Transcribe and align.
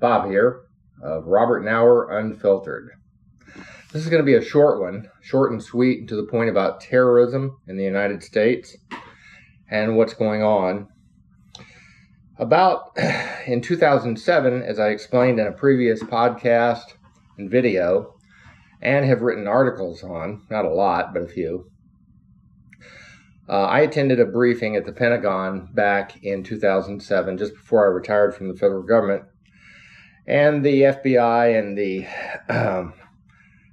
Bob 0.00 0.30
here 0.30 0.62
of 1.02 1.26
Robert 1.26 1.62
Nauer 1.62 2.18
Unfiltered. 2.18 2.90
This 3.92 4.02
is 4.02 4.08
going 4.08 4.22
to 4.22 4.26
be 4.26 4.34
a 4.34 4.42
short 4.42 4.80
one, 4.80 5.10
short 5.20 5.52
and 5.52 5.62
sweet, 5.62 6.00
and 6.00 6.08
to 6.08 6.16
the 6.16 6.26
point 6.26 6.48
about 6.48 6.80
terrorism 6.80 7.58
in 7.68 7.76
the 7.76 7.84
United 7.84 8.22
States 8.22 8.76
and 9.70 9.96
what's 9.96 10.14
going 10.14 10.42
on. 10.42 10.88
About 12.38 12.96
in 13.46 13.60
2007, 13.60 14.62
as 14.62 14.78
I 14.78 14.88
explained 14.88 15.38
in 15.38 15.46
a 15.46 15.52
previous 15.52 16.02
podcast 16.02 16.94
and 17.36 17.50
video, 17.50 18.14
and 18.80 19.04
have 19.04 19.20
written 19.20 19.46
articles 19.46 20.02
on, 20.02 20.46
not 20.50 20.64
a 20.64 20.70
lot, 20.70 21.12
but 21.12 21.22
a 21.22 21.28
few. 21.28 21.70
Uh, 23.46 23.64
I 23.64 23.80
attended 23.80 24.20
a 24.20 24.24
briefing 24.24 24.76
at 24.76 24.86
the 24.86 24.92
Pentagon 24.92 25.68
back 25.74 26.22
in 26.22 26.42
2007, 26.42 27.36
just 27.36 27.52
before 27.52 27.84
I 27.84 27.88
retired 27.88 28.34
from 28.34 28.48
the 28.48 28.56
federal 28.56 28.82
government. 28.82 29.24
And 30.26 30.64
the 30.64 30.82
FBI 30.82 31.58
and 31.58 31.76
the 31.76 32.06
um, 32.52 32.94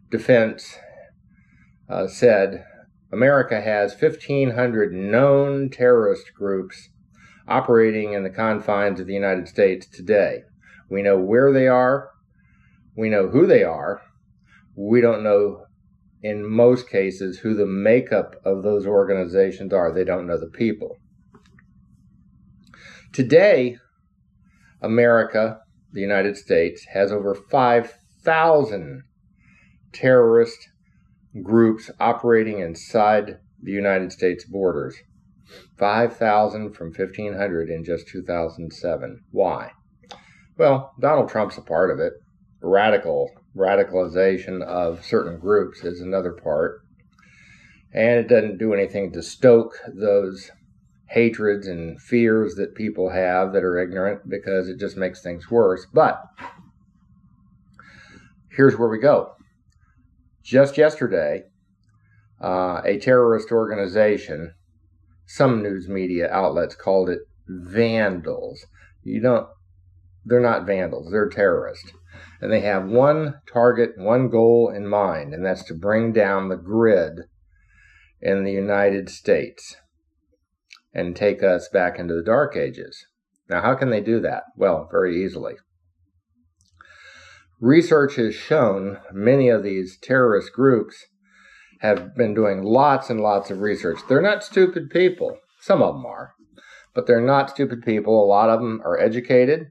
defense 0.10 0.78
uh, 1.90 2.08
said 2.08 2.66
America 3.12 3.62
has 3.62 4.00
1,500 4.00 4.94
known 4.94 5.70
terrorist 5.70 6.34
groups 6.34 6.90
operating 7.48 8.14
in 8.14 8.24
the 8.24 8.30
confines 8.30 9.00
of 9.00 9.08
the 9.08 9.14
United 9.14 9.48
States 9.48 9.88
today. 9.88 10.44
We 10.90 11.02
know 11.02 11.18
where 11.18 11.54
they 11.54 11.68
are, 11.68 12.10
we 12.96 13.10
know 13.10 13.30
who 13.30 13.46
they 13.46 13.64
are, 13.64 14.02
we 14.76 15.02
don't 15.02 15.24
know 15.24 15.66
in 16.22 16.46
most 16.46 16.90
cases 16.90 17.40
who 17.40 17.54
the 17.54 17.66
makeup 17.66 18.36
of 18.44 18.64
those 18.64 18.86
organizations 18.86 19.72
are. 19.72 19.94
They 19.94 20.04
don't 20.04 20.28
know 20.28 20.38
the 20.38 20.48
people. 20.48 20.98
Today, 23.14 23.78
America, 24.82 25.62
the 25.98 26.02
United 26.02 26.38
States, 26.38 26.86
has 26.94 27.12
over 27.12 27.34
5,000 27.34 29.04
terrorist 29.92 30.70
groups 31.42 31.90
operating 32.00 32.60
inside 32.60 33.40
the 33.64 33.72
United 33.72 34.12
States 34.12 34.46
borders. 34.46 34.96
5,000 35.80 36.74
from 36.74 36.94
1,500 36.94 37.72
in 37.72 37.84
just 37.84 38.08
2007. 38.10 39.24
Why? 39.32 39.72
Well, 40.56 40.94
Donald 41.00 41.30
Trump's 41.30 41.58
a 41.58 41.62
part 41.62 41.90
of 41.90 42.00
it. 42.00 42.14
Radical 42.62 43.32
radicalization 43.56 44.62
of 44.62 45.04
certain 45.04 45.40
groups 45.40 45.84
is 45.84 46.00
another 46.00 46.32
part. 46.32 46.82
And 47.92 48.20
it 48.20 48.28
doesn't 48.28 48.60
do 48.60 48.72
anything 48.72 49.14
to 49.14 49.24
stoke 49.24 49.74
those 49.88 50.52
hatreds 51.10 51.68
and 51.68 52.02
fears 52.02 52.56
that 52.56 52.76
people 52.76 53.10
have 53.10 53.54
that 53.54 53.64
are 53.64 53.80
ignorant 53.80 54.30
because 54.30 54.68
it 54.68 54.80
just 54.80 54.98
makes 54.98 55.22
things 55.22 55.50
worse. 55.50 55.86
But 55.94 56.22
here's 58.52 58.78
where 58.78 58.90
we 58.90 59.00
go. 59.00 59.34
Just 60.44 60.78
yesterday, 60.78 61.44
uh, 62.42 62.82
a 62.86 63.00
terrorist 63.00 63.52
organization, 63.52 64.54
some 65.26 65.62
news 65.62 65.88
media 65.88 66.30
outlets 66.32 66.76
called 66.76 67.10
it 67.10 67.20
vandals. 67.48 68.66
You 69.04 69.22
don't, 69.22 69.48
they're 70.26 70.40
not 70.40 70.66
vandals, 70.66 71.12
they're 71.12 71.30
terrorists 71.30 71.92
and 72.42 72.52
they 72.52 72.62
have 72.62 72.86
one 72.86 73.36
target, 73.52 73.98
one 73.98 74.30
goal 74.30 74.72
in 74.74 74.88
mind, 74.88 75.34
and 75.34 75.46
that's 75.46 75.64
to 75.66 75.74
bring 75.74 76.14
down 76.14 76.50
the 76.50 76.56
grid 76.56 77.22
in 78.22 78.44
the 78.44 78.52
United 78.52 79.10
States 79.10 79.76
and 80.98 81.16
take 81.16 81.44
us 81.44 81.70
back 81.70 82.00
into 82.00 82.16
the 82.16 82.24
Dark 82.24 82.58
Ages. 82.58 83.06
Now, 83.48 83.62
how 83.62 83.76
can 83.76 83.92
they 83.92 84.02
do 84.02 84.20
that? 84.22 84.44
Well, 84.58 84.90
very 84.92 85.24
easily. 85.24 85.54
Research 87.62 88.16
has 88.16 88.34
shown 88.34 88.98
many 89.14 89.48
of 89.48 89.62
these 89.62 89.98
terrorist 90.02 90.52
groups 90.52 91.06
have 91.82 92.16
been 92.16 92.34
doing 92.34 92.64
lots 92.64 93.12
and 93.12 93.22
lots 93.22 93.52
of 93.52 93.62
research. 93.62 94.00
They're 94.10 94.22
not 94.22 94.44
stupid 94.44 94.90
people. 94.90 95.38
Some 95.62 95.84
of 95.84 95.94
them 95.94 96.06
are, 96.06 96.34
but 96.96 97.06
they're 97.06 97.22
not 97.22 97.52
stupid 97.52 97.84
people. 97.84 98.24
A 98.24 98.26
lot 98.26 98.50
of 98.50 98.60
them 98.60 98.82
are 98.84 99.00
educated. 99.00 99.68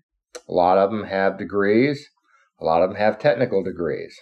A 0.49 0.53
lot 0.53 0.79
of 0.79 0.91
them 0.93 1.05
have 1.05 1.39
degrees. 1.39 2.09
A 2.61 2.65
lot 2.65 2.83
of 2.83 2.91
them 2.91 2.99
have 2.99 3.19
technical 3.19 3.65
degrees. 3.65 4.17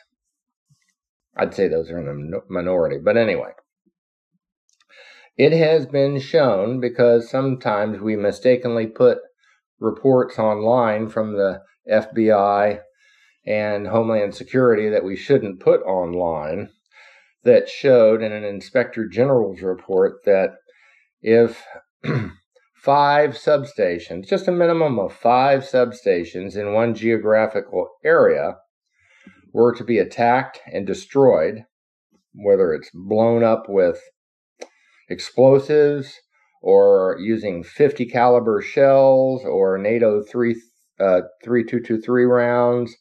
I'd 1.37 1.55
say 1.55 1.69
those 1.69 1.91
are 1.91 1.99
in 1.99 2.31
the 2.31 2.41
minority, 2.49 2.97
but 3.03 3.19
anyway. 3.19 3.51
It 5.37 5.53
has 5.53 5.87
been 5.87 6.21
shown 6.21 6.79
because 6.79 7.29
sometimes 7.29 8.01
we 8.01 8.15
mistakenly 8.15 8.87
put 8.87 9.19
reports 9.81 10.39
online 10.39 11.09
from 11.09 11.33
the 11.33 11.61
FBI 11.91 12.81
and 13.45 13.89
Homeland 13.89 14.35
Security 14.37 14.89
that 14.89 15.05
we 15.05 15.17
shouldn't 15.17 15.61
put 15.61 15.83
online 15.83 16.71
that 17.43 17.69
showed 17.69 18.23
in 18.23 18.33
an 18.33 18.45
inspector 18.45 19.09
general's 19.09 19.61
report 19.61 20.25
that 20.25 20.51
if 21.21 21.65
five 22.77 23.31
substations, 23.31 24.29
just 24.29 24.47
a 24.47 24.53
minimum 24.53 25.01
of 25.01 25.13
five 25.13 25.63
substations 25.63 26.57
in 26.57 26.73
one 26.73 26.95
geographical 26.95 27.89
area, 28.05 28.57
were 29.53 29.75
to 29.75 29.85
be 29.85 29.99
attacked 29.99 30.61
and 30.73 30.87
destroyed, 30.87 31.65
whether 32.35 32.73
it's 32.73 32.91
blown 32.95 33.43
up 33.43 33.65
with 33.69 34.01
explosives 35.09 36.21
or 36.63 37.17
using 37.21 37.63
50 37.63 38.07
caliber 38.07 38.63
shells 38.63 39.45
or 39.45 39.79
NATO 39.79 40.23
3 40.23 40.57
uh, 41.01 41.23
3223 41.43 42.25
rounds, 42.25 42.95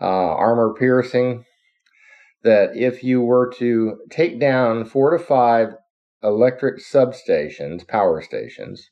uh, 0.00 0.04
armor 0.04 0.74
piercing, 0.74 1.44
that 2.42 2.76
if 2.76 3.04
you 3.04 3.20
were 3.20 3.52
to 3.58 3.98
take 4.10 4.40
down 4.40 4.84
four 4.84 5.16
to 5.16 5.24
five 5.24 5.74
electric 6.22 6.78
substations, 6.78 7.86
power 7.86 8.20
stations, 8.20 8.90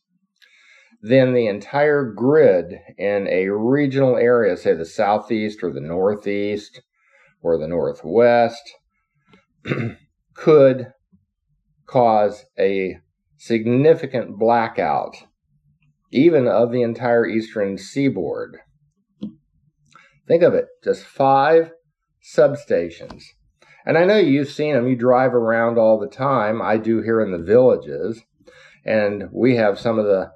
then 1.03 1.33
the 1.33 1.47
entire 1.47 2.05
grid 2.05 2.79
in 2.99 3.27
a 3.29 3.49
regional 3.49 4.17
area, 4.17 4.57
say 4.57 4.75
the 4.75 4.85
southeast 4.85 5.63
or 5.63 5.73
the 5.73 5.81
northeast 5.81 6.81
or 7.43 7.59
the 7.59 7.69
northwest, 7.69 8.63
could 10.35 10.93
cause 11.91 12.45
a 12.59 12.99
significant 13.37 14.39
blackout, 14.39 15.17
even 16.13 16.47
of 16.47 16.71
the 16.71 16.83
entire 16.83 17.27
eastern 17.27 17.77
seaboard. 17.77 18.59
Think 20.29 20.43
of 20.43 20.55
it 20.55 20.67
just 20.85 21.05
five 21.05 21.73
substations. 22.23 23.23
And 23.85 23.99
I 23.99 24.05
know 24.05 24.19
you've 24.19 24.51
seen 24.51 24.75
them, 24.75 24.87
you 24.87 24.95
drive 24.95 25.35
around 25.35 25.79
all 25.79 25.99
the 25.99 26.07
time. 26.07 26.63
I 26.63 26.77
do 26.77 27.03
here 27.03 27.21
in 27.21 27.33
the 27.33 27.39
villages. 27.39 28.23
And 28.85 29.25
we 29.33 29.57
have 29.57 29.79
some 29.79 29.99
of 29.99 30.05
the 30.05 30.31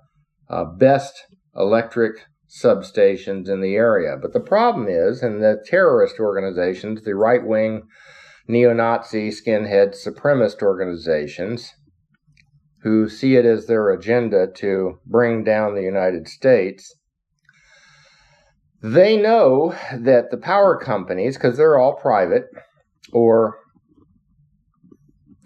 uh, 0.48 0.64
best 0.64 1.14
electric 1.54 2.26
substations 2.48 3.48
in 3.48 3.60
the 3.60 3.74
area. 3.74 4.16
But 4.20 4.32
the 4.32 4.40
problem 4.40 4.86
is, 4.88 5.22
in 5.22 5.40
the 5.40 5.62
terrorist 5.66 6.18
organizations, 6.18 7.02
the 7.02 7.14
right 7.14 7.44
wing 7.44 7.82
neo 8.46 8.72
Nazi 8.72 9.30
skinhead 9.30 9.94
supremacist 9.94 10.62
organizations, 10.62 11.72
who 12.82 13.08
see 13.08 13.36
it 13.36 13.46
as 13.46 13.66
their 13.66 13.90
agenda 13.90 14.46
to 14.46 14.98
bring 15.06 15.42
down 15.42 15.74
the 15.74 15.82
United 15.82 16.28
States, 16.28 16.94
they 18.82 19.16
know 19.16 19.74
that 19.96 20.30
the 20.30 20.36
power 20.36 20.78
companies, 20.78 21.36
because 21.36 21.56
they're 21.56 21.78
all 21.78 21.94
private, 21.94 22.44
or 23.12 23.56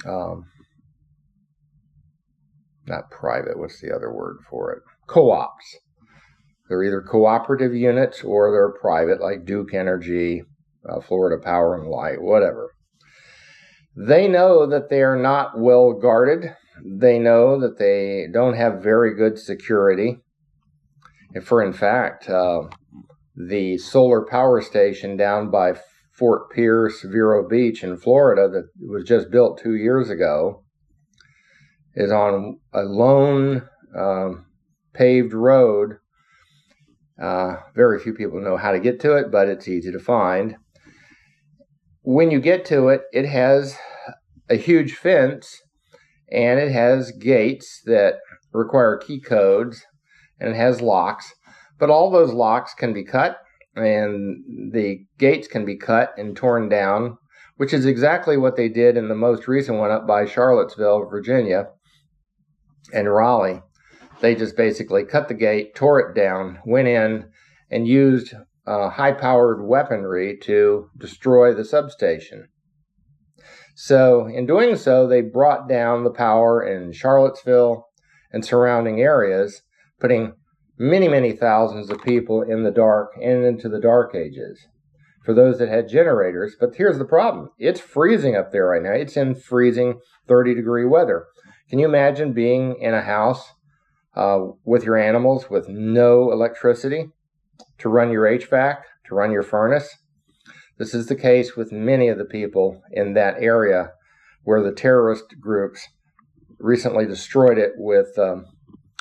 um, 0.04 0.46
not 2.88 3.10
private, 3.10 3.56
what's 3.56 3.80
the 3.80 3.94
other 3.94 4.12
word 4.12 4.38
for 4.50 4.72
it? 4.72 4.82
Co 5.06 5.30
ops. 5.30 5.76
They're 6.68 6.82
either 6.82 7.00
cooperative 7.00 7.74
units 7.74 8.24
or 8.24 8.50
they're 8.50 8.80
private, 8.80 9.20
like 9.20 9.46
Duke 9.46 9.72
Energy, 9.72 10.42
uh, 10.88 11.00
Florida 11.00 11.42
Power 11.42 11.76
and 11.76 11.88
Light, 11.88 12.20
whatever. 12.20 12.72
They 13.98 14.28
know 14.28 14.64
that 14.66 14.90
they 14.90 15.02
are 15.02 15.16
not 15.16 15.58
well 15.58 15.92
guarded. 15.92 16.54
They 16.84 17.18
know 17.18 17.58
that 17.60 17.78
they 17.78 18.28
don't 18.32 18.54
have 18.54 18.82
very 18.82 19.14
good 19.16 19.38
security. 19.38 20.18
For 21.42 21.62
in 21.62 21.72
fact, 21.72 22.30
uh, 22.30 22.68
the 23.34 23.76
solar 23.78 24.24
power 24.24 24.62
station 24.62 25.16
down 25.16 25.50
by 25.50 25.74
Fort 26.12 26.50
Pierce, 26.50 27.02
Vero 27.02 27.48
Beach 27.48 27.82
in 27.82 27.96
Florida, 27.96 28.48
that 28.48 28.68
was 28.80 29.04
just 29.04 29.30
built 29.30 29.58
two 29.58 29.74
years 29.74 30.10
ago, 30.10 30.62
is 31.94 32.12
on 32.12 32.60
a 32.72 32.82
lone 32.82 33.68
um, 33.96 34.46
paved 34.92 35.32
road. 35.32 35.98
Uh, 37.20 37.56
very 37.74 37.98
few 37.98 38.14
people 38.14 38.40
know 38.40 38.56
how 38.56 38.70
to 38.70 38.78
get 38.78 39.00
to 39.00 39.16
it, 39.16 39.32
but 39.32 39.48
it's 39.48 39.66
easy 39.66 39.90
to 39.90 39.98
find. 39.98 40.56
When 42.10 42.30
you 42.30 42.40
get 42.40 42.64
to 42.64 42.88
it, 42.88 43.02
it 43.12 43.26
has 43.26 43.76
a 44.48 44.54
huge 44.54 44.94
fence 44.94 45.60
and 46.32 46.58
it 46.58 46.72
has 46.72 47.12
gates 47.12 47.82
that 47.84 48.14
require 48.50 48.96
key 48.96 49.20
codes 49.20 49.84
and 50.40 50.48
it 50.48 50.56
has 50.56 50.80
locks. 50.80 51.30
But 51.78 51.90
all 51.90 52.10
those 52.10 52.32
locks 52.32 52.72
can 52.72 52.94
be 52.94 53.04
cut 53.04 53.36
and 53.76 54.72
the 54.72 55.04
gates 55.18 55.48
can 55.48 55.66
be 55.66 55.76
cut 55.76 56.14
and 56.16 56.34
torn 56.34 56.70
down, 56.70 57.18
which 57.58 57.74
is 57.74 57.84
exactly 57.84 58.38
what 58.38 58.56
they 58.56 58.70
did 58.70 58.96
in 58.96 59.08
the 59.08 59.14
most 59.14 59.46
recent 59.46 59.76
one 59.76 59.90
up 59.90 60.06
by 60.06 60.24
Charlottesville, 60.24 61.10
Virginia, 61.10 61.66
and 62.90 63.12
Raleigh. 63.12 63.60
They 64.22 64.34
just 64.34 64.56
basically 64.56 65.04
cut 65.04 65.28
the 65.28 65.34
gate, 65.34 65.74
tore 65.74 66.00
it 66.00 66.14
down, 66.14 66.60
went 66.64 66.88
in, 66.88 67.28
and 67.70 67.86
used 67.86 68.32
uh, 68.68 68.90
high 68.90 69.12
powered 69.12 69.66
weaponry 69.66 70.36
to 70.42 70.90
destroy 70.96 71.54
the 71.54 71.64
substation. 71.64 72.48
So, 73.74 74.26
in 74.26 74.46
doing 74.46 74.76
so, 74.76 75.06
they 75.06 75.22
brought 75.22 75.68
down 75.68 76.04
the 76.04 76.10
power 76.10 76.62
in 76.62 76.92
Charlottesville 76.92 77.86
and 78.32 78.44
surrounding 78.44 79.00
areas, 79.00 79.62
putting 80.00 80.34
many, 80.78 81.08
many 81.08 81.32
thousands 81.32 81.88
of 81.88 82.02
people 82.02 82.42
in 82.42 82.64
the 82.64 82.70
dark 82.70 83.12
and 83.22 83.44
into 83.44 83.68
the 83.68 83.80
dark 83.80 84.14
ages 84.14 84.66
for 85.24 85.32
those 85.32 85.58
that 85.58 85.68
had 85.68 85.88
generators. 85.88 86.56
But 86.58 86.74
here's 86.74 86.98
the 86.98 87.04
problem 87.04 87.50
it's 87.58 87.80
freezing 87.80 88.36
up 88.36 88.52
there 88.52 88.66
right 88.66 88.82
now. 88.82 88.92
It's 88.92 89.16
in 89.16 89.34
freezing 89.34 90.00
30 90.26 90.54
degree 90.54 90.84
weather. 90.84 91.26
Can 91.70 91.78
you 91.78 91.86
imagine 91.86 92.32
being 92.32 92.76
in 92.80 92.94
a 92.94 93.02
house 93.02 93.52
uh, 94.14 94.40
with 94.64 94.84
your 94.84 94.96
animals 94.96 95.48
with 95.48 95.68
no 95.68 96.32
electricity 96.32 97.12
to 97.78 97.88
run 97.88 98.10
your 98.10 98.24
HVAC, 98.24 98.78
to 99.06 99.14
run 99.14 99.32
your 99.32 99.42
furnace? 99.42 99.96
This 100.78 100.94
is 100.94 101.06
the 101.06 101.16
case 101.16 101.56
with 101.56 101.72
many 101.72 102.08
of 102.08 102.18
the 102.18 102.24
people 102.24 102.82
in 102.92 103.14
that 103.14 103.36
area 103.40 103.90
where 104.44 104.62
the 104.62 104.72
terrorist 104.72 105.24
groups 105.40 105.86
recently 106.58 107.06
destroyed 107.06 107.58
it 107.58 107.72
with 107.76 108.18
um, 108.18 108.46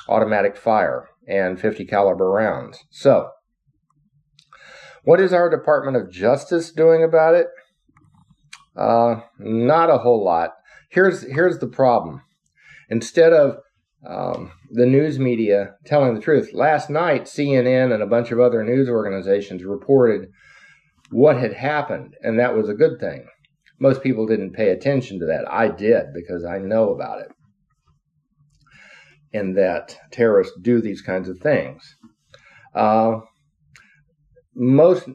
automatic 0.08 0.56
fire 0.56 1.08
and 1.28 1.60
50 1.60 1.84
caliber 1.84 2.30
rounds. 2.30 2.78
So, 2.90 3.30
what 5.04 5.20
is 5.20 5.32
our 5.32 5.48
Department 5.48 5.96
of 5.96 6.10
Justice 6.10 6.72
doing 6.72 7.02
about 7.02 7.34
it? 7.34 7.46
Uh, 8.76 9.20
not 9.38 9.90
a 9.90 9.98
whole 9.98 10.24
lot. 10.24 10.50
Here's 10.90 11.22
here's 11.22 11.58
the 11.58 11.66
problem. 11.66 12.22
Instead 12.88 13.32
of 13.32 13.58
um, 14.06 14.52
the 14.70 14.86
news 14.86 15.18
media 15.18 15.74
telling 15.84 16.14
the 16.14 16.20
truth, 16.20 16.52
last 16.52 16.88
night 16.88 17.24
CNN 17.24 17.92
and 17.92 18.02
a 18.02 18.06
bunch 18.06 18.30
of 18.30 18.38
other 18.38 18.62
news 18.62 18.88
organizations 18.88 19.64
reported 19.64 20.28
what 21.10 21.36
had 21.36 21.54
happened, 21.54 22.14
and 22.22 22.38
that 22.38 22.54
was 22.54 22.68
a 22.68 22.74
good 22.74 23.00
thing. 23.00 23.26
Most 23.80 24.02
people 24.02 24.26
didn't 24.26 24.52
pay 24.52 24.70
attention 24.70 25.18
to 25.20 25.26
that. 25.26 25.50
I 25.50 25.68
did 25.68 26.06
because 26.14 26.44
I 26.44 26.58
know 26.58 26.90
about 26.90 27.20
it. 27.20 27.28
And 29.32 29.56
that 29.56 29.96
terrorists 30.10 30.54
do 30.60 30.80
these 30.80 31.02
kinds 31.02 31.28
of 31.28 31.38
things. 31.38 31.96
Uh, 32.74 33.20
most 34.54 35.08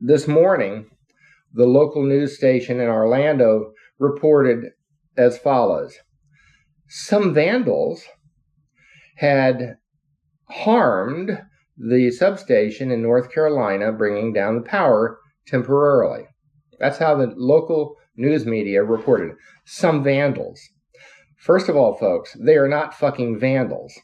this 0.00 0.26
morning, 0.26 0.86
the 1.52 1.66
local 1.66 2.02
news 2.02 2.36
station 2.36 2.80
in 2.80 2.88
Orlando 2.88 3.72
reported 3.98 4.70
as 5.16 5.38
follows 5.38 5.94
Some 6.92 7.32
vandals 7.32 8.04
had 9.14 9.76
harmed 10.48 11.40
the 11.78 12.10
substation 12.10 12.90
in 12.90 13.00
North 13.00 13.30
Carolina, 13.32 13.92
bringing 13.92 14.32
down 14.32 14.56
the 14.56 14.68
power 14.68 15.20
temporarily. 15.46 16.26
That's 16.80 16.98
how 16.98 17.14
the 17.14 17.32
local 17.36 17.94
news 18.16 18.44
media 18.44 18.82
reported. 18.82 19.36
Some 19.64 20.02
vandals. 20.02 20.60
First 21.38 21.68
of 21.68 21.76
all, 21.76 21.94
folks, 21.94 22.36
they 22.40 22.56
are 22.56 22.66
not 22.66 22.92
fucking 22.92 23.38
vandals. 23.38 23.94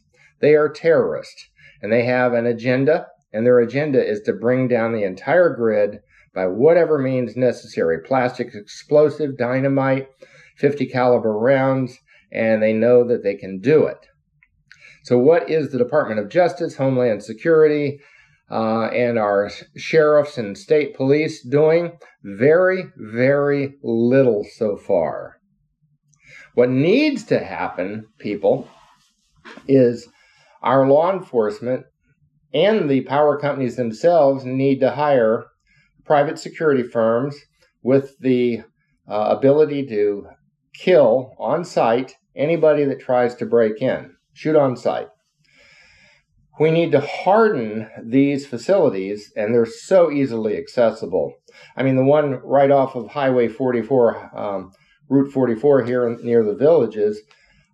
They 0.40 0.54
are 0.54 0.68
terrorists, 0.68 1.44
and 1.82 1.92
they 1.92 2.04
have 2.04 2.34
an 2.34 2.46
agenda, 2.46 3.08
and 3.32 3.44
their 3.44 3.58
agenda 3.58 4.00
is 4.00 4.20
to 4.26 4.32
bring 4.32 4.68
down 4.68 4.92
the 4.92 5.02
entire 5.02 5.48
grid 5.48 5.98
by 6.32 6.46
whatever 6.46 7.00
means 7.00 7.36
necessary 7.36 7.98
plastic 7.98 8.54
explosive, 8.54 9.36
dynamite, 9.36 10.06
50 10.56 10.86
caliber 10.86 11.36
rounds, 11.36 11.98
and 12.36 12.62
they 12.62 12.72
know 12.72 13.02
that 13.08 13.22
they 13.22 13.34
can 13.34 13.60
do 13.60 13.86
it. 13.86 14.06
So, 15.04 15.18
what 15.18 15.48
is 15.48 15.70
the 15.70 15.78
Department 15.78 16.20
of 16.20 16.28
Justice, 16.28 16.76
Homeland 16.76 17.22
Security, 17.22 18.00
uh, 18.50 18.86
and 18.86 19.18
our 19.18 19.50
sheriffs 19.76 20.36
and 20.36 20.56
state 20.56 20.94
police 20.94 21.42
doing? 21.42 21.98
Very, 22.22 22.86
very 22.96 23.74
little 23.82 24.44
so 24.56 24.76
far. 24.76 25.36
What 26.54 26.70
needs 26.70 27.24
to 27.24 27.38
happen, 27.38 28.06
people, 28.18 28.68
is 29.68 30.08
our 30.62 30.88
law 30.88 31.12
enforcement 31.12 31.84
and 32.52 32.88
the 32.88 33.02
power 33.02 33.38
companies 33.38 33.76
themselves 33.76 34.44
need 34.44 34.80
to 34.80 34.90
hire 34.90 35.46
private 36.04 36.38
security 36.38 36.82
firms 36.82 37.36
with 37.82 38.18
the 38.20 38.62
uh, 39.08 39.36
ability 39.36 39.86
to 39.86 40.26
kill 40.74 41.34
on 41.38 41.64
site 41.64 42.14
anybody 42.36 42.84
that 42.84 43.00
tries 43.00 43.34
to 43.36 43.46
break 43.46 43.80
in 43.80 44.16
shoot 44.36 44.54
on 44.54 44.76
site. 44.76 45.08
We 46.60 46.70
need 46.70 46.92
to 46.92 47.00
harden 47.00 47.88
these 48.02 48.46
facilities, 48.46 49.32
and 49.34 49.52
they're 49.52 49.66
so 49.66 50.10
easily 50.10 50.56
accessible. 50.56 51.34
I 51.76 51.82
mean, 51.82 51.96
the 51.96 52.04
one 52.04 52.40
right 52.44 52.70
off 52.70 52.94
of 52.94 53.08
Highway 53.08 53.48
44, 53.48 54.38
um, 54.38 54.72
Route 55.08 55.32
44 55.32 55.84
here 55.84 56.16
near 56.22 56.44
the 56.44 56.54
villages, 56.54 57.20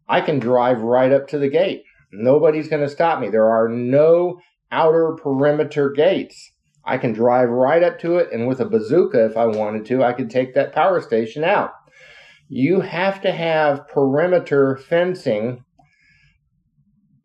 I 0.09 0.21
can 0.21 0.39
drive 0.39 0.83
right 0.83 1.13
up 1.13 1.29
to 1.29 1.39
the 1.39 1.49
gate. 1.49 1.83
Nobody's 2.13 2.69
going 2.69 2.83
to 2.83 2.89
stop 2.89 3.21
me. 3.21 3.29
There 3.29 3.51
are 3.51 3.69
no 3.69 4.41
outer 4.71 5.17
perimeter 5.21 5.91
gates. 5.91 6.53
I 6.85 6.99
can 6.99 7.13
drive 7.13 7.49
right 7.49 7.83
up 7.83 7.99
to 8.01 8.17
it, 8.17 8.33
and 8.33 8.47
with 8.47 8.61
a 8.61 8.65
bazooka, 8.65 9.25
if 9.25 9.37
I 9.37 9.47
wanted 9.47 9.85
to, 9.87 10.03
I 10.03 10.13
could 10.13 10.31
take 10.31 10.55
that 10.55 10.73
power 10.73 11.01
station 11.01 11.45
out. 11.45 11.71
You 12.55 12.83
have 12.83 13.23
to 13.23 13.33
have 13.33 13.89
perimeter 13.89 14.77
fencing 14.77 15.65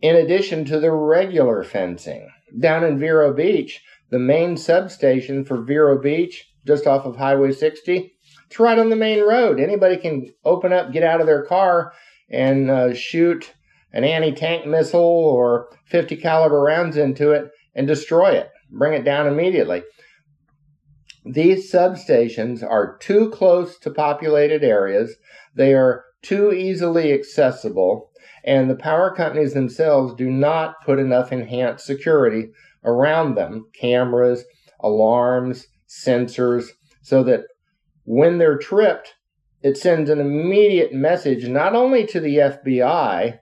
in 0.02 0.16
addition 0.16 0.64
to 0.64 0.80
the 0.80 0.94
regular 0.94 1.66
fencing. 1.66 2.30
Down 2.58 2.86
in 2.86 2.98
Vero 2.98 3.34
Beach, 3.34 3.84
the 4.10 4.20
main 4.20 4.56
substation 4.56 5.44
for 5.44 5.62
Vero 5.62 6.02
Beach, 6.02 6.50
just 6.66 6.88
off 6.88 7.06
of 7.06 7.18
Highway 7.18 7.52
60, 7.52 8.16
it's 8.46 8.58
right 8.58 8.80
on 8.80 8.90
the 8.90 8.96
main 8.96 9.22
road. 9.22 9.60
Anybody 9.60 9.98
can 9.98 10.32
open 10.46 10.72
up, 10.72 10.94
get 10.94 11.04
out 11.04 11.20
of 11.20 11.28
their 11.28 11.44
car, 11.44 11.92
and 12.32 12.72
uh, 12.72 12.94
shoot 12.94 13.52
an 13.92 14.06
anti-tank 14.06 14.66
missile 14.66 15.02
or 15.02 15.68
50 15.88 16.16
caliber 16.16 16.62
rounds 16.62 16.96
into 16.96 17.32
it 17.32 17.52
and 17.76 17.86
destroy 17.86 18.30
it, 18.32 18.50
bring 18.72 18.94
it 18.94 19.04
down 19.04 19.28
immediately. 19.28 19.84
These 21.30 21.70
substations 21.70 22.64
are 22.64 22.98
too 23.00 23.30
close 23.32 23.78
to 23.80 23.92
populated 23.92 24.64
areas. 24.64 25.14
They 25.54 25.74
are 25.74 26.06
too 26.22 26.54
easily 26.54 27.12
accessible. 27.12 28.12
And 28.46 28.70
the 28.70 28.76
power 28.76 29.14
companies 29.14 29.54
themselves 29.54 30.14
do 30.14 30.32
not 30.32 30.76
put 30.86 31.00
enough 31.00 31.34
enhanced 31.34 31.86
security 31.86 32.52
around 32.86 33.36
them. 33.36 33.66
Cameras, 33.78 34.46
alarms, 34.80 35.68
sensors 35.90 36.68
so 37.02 37.24
that 37.24 37.42
when 38.06 38.38
they're 38.38 38.58
tripped, 38.58 39.16
it 39.62 39.76
sends 39.76 40.10
an 40.10 40.22
immediate 40.22 40.94
message 40.94 41.46
not 41.50 41.76
only 41.76 42.06
to 42.08 42.22
the 42.22 42.38
FBI 42.38 43.40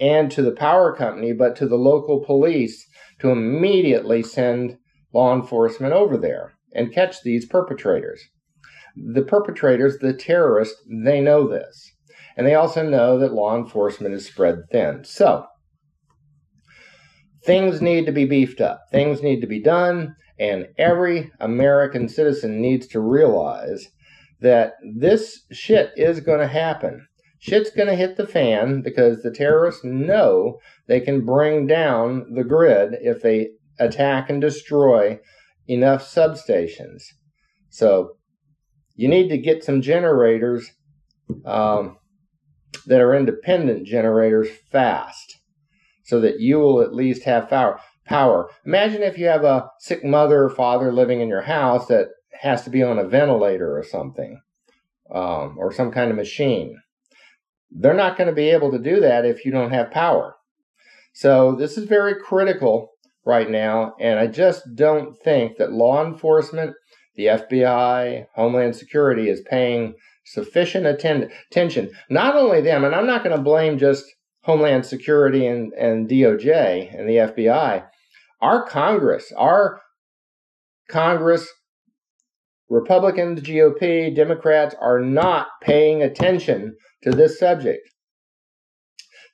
and 0.00 0.28
to 0.32 0.42
the 0.42 0.50
power 0.50 0.92
company, 0.92 1.32
but 1.32 1.54
to 1.56 1.68
the 1.68 1.76
local 1.78 2.24
police 2.24 2.84
to 3.20 3.30
immediately 3.30 4.24
send 4.24 4.76
law 5.12 5.32
enforcement 5.32 5.92
over 5.92 6.16
there 6.16 6.53
and 6.74 6.92
catch 6.92 7.22
these 7.22 7.46
perpetrators. 7.46 8.22
The 8.96 9.22
perpetrators, 9.22 9.98
the 9.98 10.12
terrorists, 10.12 10.80
they 10.88 11.20
know 11.20 11.48
this. 11.48 11.92
And 12.36 12.46
they 12.46 12.54
also 12.54 12.82
know 12.82 13.18
that 13.18 13.32
law 13.32 13.56
enforcement 13.56 14.14
is 14.14 14.26
spread 14.26 14.64
thin. 14.70 15.04
So, 15.04 15.46
things 17.44 17.80
need 17.80 18.06
to 18.06 18.12
be 18.12 18.24
beefed 18.24 18.60
up, 18.60 18.82
things 18.90 19.22
need 19.22 19.40
to 19.40 19.46
be 19.46 19.62
done, 19.62 20.16
and 20.38 20.66
every 20.78 21.30
American 21.40 22.08
citizen 22.08 22.60
needs 22.60 22.86
to 22.88 23.00
realize 23.00 23.88
that 24.40 24.74
this 24.96 25.44
shit 25.52 25.92
is 25.96 26.20
going 26.20 26.40
to 26.40 26.48
happen. 26.48 27.06
Shit's 27.38 27.70
going 27.70 27.88
to 27.88 27.94
hit 27.94 28.16
the 28.16 28.26
fan 28.26 28.82
because 28.82 29.22
the 29.22 29.30
terrorists 29.30 29.84
know 29.84 30.58
they 30.88 31.00
can 31.00 31.24
bring 31.24 31.66
down 31.66 32.32
the 32.34 32.44
grid 32.44 32.96
if 33.00 33.22
they 33.22 33.50
attack 33.78 34.30
and 34.30 34.40
destroy 34.40 35.18
enough 35.66 36.02
substations. 36.02 37.02
So 37.70 38.16
you 38.94 39.08
need 39.08 39.28
to 39.28 39.38
get 39.38 39.64
some 39.64 39.82
generators 39.82 40.70
um, 41.44 41.98
that 42.86 43.00
are 43.00 43.14
independent 43.14 43.86
generators 43.86 44.48
fast 44.70 45.38
so 46.04 46.20
that 46.20 46.40
you 46.40 46.58
will 46.58 46.82
at 46.82 46.94
least 46.94 47.24
have 47.24 47.48
power. 47.48 47.80
Power. 48.06 48.50
Imagine 48.66 49.02
if 49.02 49.16
you 49.16 49.26
have 49.26 49.44
a 49.44 49.70
sick 49.78 50.04
mother 50.04 50.44
or 50.44 50.50
father 50.50 50.92
living 50.92 51.20
in 51.20 51.28
your 51.28 51.40
house 51.40 51.86
that 51.86 52.08
has 52.40 52.62
to 52.64 52.70
be 52.70 52.82
on 52.82 52.98
a 52.98 53.08
ventilator 53.08 53.78
or 53.78 53.82
something, 53.82 54.40
um, 55.14 55.56
or 55.58 55.72
some 55.72 55.90
kind 55.90 56.10
of 56.10 56.16
machine. 56.16 56.76
They're 57.70 57.94
not 57.94 58.18
going 58.18 58.28
to 58.28 58.34
be 58.34 58.50
able 58.50 58.70
to 58.72 58.78
do 58.78 59.00
that 59.00 59.24
if 59.24 59.46
you 59.46 59.52
don't 59.52 59.72
have 59.72 59.90
power. 59.90 60.36
So 61.14 61.54
this 61.54 61.78
is 61.78 61.84
very 61.86 62.14
critical 62.20 62.90
right 63.24 63.50
now. 63.50 63.94
And 64.00 64.18
I 64.18 64.26
just 64.26 64.62
don't 64.74 65.16
think 65.22 65.56
that 65.56 65.72
law 65.72 66.04
enforcement, 66.04 66.74
the 67.16 67.26
FBI, 67.26 68.26
Homeland 68.34 68.76
Security 68.76 69.28
is 69.28 69.40
paying 69.48 69.94
sufficient 70.26 70.86
attend- 70.86 71.30
attention. 71.50 71.90
Not 72.10 72.36
only 72.36 72.60
them, 72.60 72.84
and 72.84 72.94
I'm 72.94 73.06
not 73.06 73.24
going 73.24 73.36
to 73.36 73.42
blame 73.42 73.78
just 73.78 74.04
Homeland 74.42 74.84
Security 74.86 75.46
and, 75.46 75.72
and 75.74 76.08
DOJ 76.08 76.98
and 76.98 77.08
the 77.08 77.16
FBI, 77.16 77.84
our 78.40 78.66
Congress, 78.66 79.32
our 79.36 79.80
Congress, 80.90 81.48
Republicans, 82.68 83.40
GOP, 83.40 84.14
Democrats 84.14 84.74
are 84.80 85.00
not 85.00 85.48
paying 85.62 86.02
attention 86.02 86.76
to 87.02 87.10
this 87.10 87.38
subject. 87.38 87.88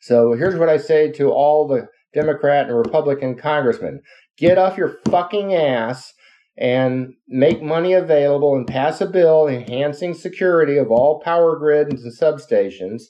So 0.02 0.32
here's 0.32 0.58
what 0.58 0.68
I 0.68 0.76
say 0.76 1.10
to 1.12 1.30
all 1.30 1.66
the 1.66 1.86
Democrat 2.12 2.66
and 2.66 2.76
Republican 2.76 3.36
congressmen 3.36 4.00
get 4.36 4.58
off 4.58 4.76
your 4.76 4.98
fucking 5.08 5.54
ass 5.54 6.12
and 6.56 7.14
make 7.28 7.62
money 7.62 7.92
available 7.92 8.54
and 8.54 8.66
pass 8.66 9.00
a 9.00 9.06
bill 9.06 9.46
enhancing 9.46 10.12
security 10.12 10.76
of 10.76 10.90
all 10.90 11.20
power 11.20 11.56
grids 11.56 12.02
and 12.02 12.12
substations 12.12 13.04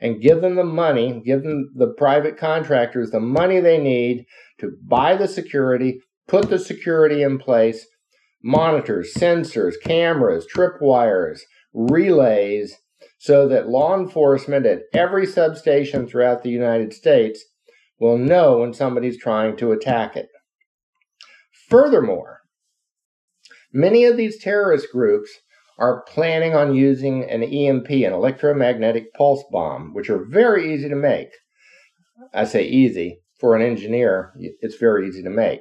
and 0.00 0.22
give 0.22 0.40
them 0.40 0.54
the 0.54 0.64
money, 0.64 1.22
give 1.24 1.42
them 1.42 1.70
the 1.74 1.92
private 1.98 2.36
contractors 2.36 3.10
the 3.10 3.20
money 3.20 3.60
they 3.60 3.78
need 3.78 4.24
to 4.58 4.72
buy 4.86 5.16
the 5.16 5.28
security, 5.28 6.00
put 6.28 6.48
the 6.48 6.58
security 6.58 7.22
in 7.22 7.38
place, 7.38 7.86
monitors, 8.42 9.12
sensors, 9.14 9.74
cameras, 9.82 10.46
tripwires, 10.54 11.40
relays, 11.72 12.76
so 13.18 13.48
that 13.48 13.68
law 13.68 13.98
enforcement 13.98 14.66
at 14.66 14.82
every 14.92 15.26
substation 15.26 16.06
throughout 16.06 16.42
the 16.42 16.50
United 16.50 16.92
States 16.92 17.42
will 17.98 18.18
know 18.18 18.58
when 18.58 18.72
somebody's 18.72 19.18
trying 19.18 19.56
to 19.56 19.72
attack 19.72 20.16
it. 20.16 20.28
Furthermore, 21.68 22.40
many 23.72 24.04
of 24.04 24.16
these 24.16 24.42
terrorist 24.42 24.88
groups 24.92 25.30
are 25.78 26.04
planning 26.08 26.54
on 26.54 26.74
using 26.74 27.28
an 27.28 27.42
EMP, 27.42 27.90
an 27.90 28.12
electromagnetic 28.12 29.12
pulse 29.14 29.44
bomb, 29.50 29.92
which 29.92 30.08
are 30.10 30.24
very 30.24 30.72
easy 30.72 30.88
to 30.88 30.96
make. 30.96 31.28
I 32.32 32.44
say 32.44 32.64
easy. 32.64 33.20
For 33.40 33.56
an 33.56 33.62
engineer, 33.62 34.32
it's 34.38 34.76
very 34.76 35.08
easy 35.08 35.22
to 35.22 35.30
make. 35.30 35.60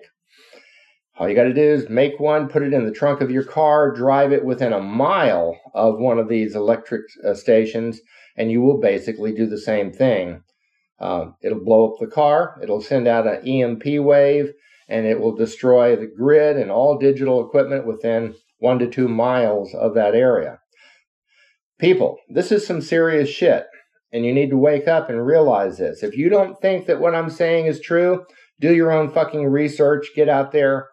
All 1.17 1.27
you 1.27 1.35
got 1.35 1.43
to 1.43 1.53
do 1.53 1.61
is 1.61 1.89
make 1.89 2.19
one, 2.19 2.47
put 2.47 2.63
it 2.63 2.73
in 2.73 2.85
the 2.85 2.91
trunk 2.91 3.21
of 3.21 3.31
your 3.31 3.43
car, 3.43 3.91
drive 3.91 4.31
it 4.31 4.45
within 4.45 4.73
a 4.73 4.79
mile 4.79 5.59
of 5.73 5.99
one 5.99 6.17
of 6.17 6.29
these 6.29 6.55
electric 6.55 7.01
uh, 7.25 7.33
stations, 7.33 7.99
and 8.37 8.51
you 8.51 8.61
will 8.61 8.79
basically 8.79 9.33
do 9.33 9.45
the 9.45 9.59
same 9.59 9.91
thing. 9.91 10.41
Uh, 11.03 11.31
it'll 11.41 11.59
blow 11.59 11.91
up 11.91 11.99
the 11.99 12.07
car, 12.07 12.57
it'll 12.63 12.79
send 12.79 13.09
out 13.09 13.27
an 13.27 13.45
EMP 13.45 13.83
wave, 14.01 14.53
and 14.87 15.05
it 15.05 15.19
will 15.19 15.35
destroy 15.35 15.97
the 15.97 16.07
grid 16.07 16.55
and 16.55 16.71
all 16.71 16.97
digital 16.97 17.45
equipment 17.45 17.85
within 17.85 18.33
one 18.59 18.79
to 18.79 18.87
two 18.87 19.09
miles 19.09 19.75
of 19.75 19.95
that 19.95 20.15
area. 20.15 20.59
People, 21.77 22.19
this 22.29 22.53
is 22.53 22.65
some 22.65 22.79
serious 22.79 23.27
shit, 23.27 23.65
and 24.13 24.25
you 24.25 24.33
need 24.33 24.49
to 24.49 24.57
wake 24.57 24.87
up 24.87 25.09
and 25.09 25.25
realize 25.25 25.77
this. 25.77 26.03
If 26.03 26.15
you 26.15 26.29
don't 26.29 26.57
think 26.61 26.85
that 26.85 27.01
what 27.01 27.13
I'm 27.13 27.29
saying 27.29 27.65
is 27.65 27.81
true, 27.81 28.23
do 28.61 28.73
your 28.73 28.93
own 28.93 29.11
fucking 29.11 29.45
research, 29.45 30.07
get 30.15 30.29
out 30.29 30.53
there 30.53 30.87